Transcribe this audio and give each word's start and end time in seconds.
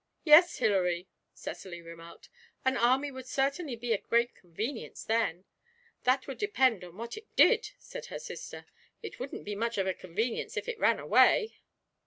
'Yes, 0.23 0.57
Hilary,' 0.57 1.07
Cecily 1.35 1.79
remarked, 1.79 2.27
'an 2.65 2.75
army 2.75 3.11
would 3.11 3.27
certainly 3.27 3.75
be 3.75 3.93
a 3.93 3.99
great 3.99 4.33
convenience 4.33 5.03
then.' 5.03 5.45
'That 6.05 6.25
would 6.25 6.39
depend 6.39 6.83
on 6.83 6.97
what 6.97 7.17
it 7.17 7.27
did,' 7.35 7.69
said 7.77 8.07
her 8.07 8.17
sister. 8.17 8.65
'It 9.03 9.19
wouldn't 9.19 9.45
be 9.45 9.53
much 9.53 9.77
of 9.77 9.85
a 9.85 9.93
convenience 9.93 10.57
if 10.57 10.67
it 10.67 10.79
ran 10.79 10.97
away.' 10.97 11.57